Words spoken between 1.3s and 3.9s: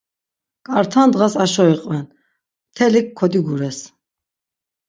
aşo iqven, mtelik kodigures.